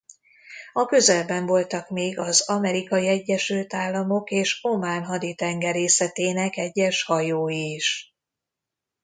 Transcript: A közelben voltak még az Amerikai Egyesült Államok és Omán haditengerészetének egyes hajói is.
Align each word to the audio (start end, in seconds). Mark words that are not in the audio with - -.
A 0.73 0.85
közelben 0.85 1.45
voltak 1.45 1.89
még 1.89 2.17
az 2.19 2.49
Amerikai 2.49 3.07
Egyesült 3.07 3.73
Államok 3.73 4.31
és 4.31 4.59
Omán 4.61 5.03
haditengerészetének 5.03 6.57
egyes 6.57 7.03
hajói 7.03 7.73
is. 7.73 8.15